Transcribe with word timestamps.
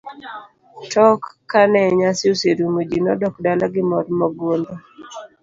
Tok 0.93 1.21
kane 1.51 1.81
nyasi 1.99 2.25
oserumo 2.33 2.79
ji 2.89 2.97
nodok 3.05 3.35
dala 3.45 3.65
gi 3.73 3.83
mor 3.89 4.05
mogundho. 4.19 4.75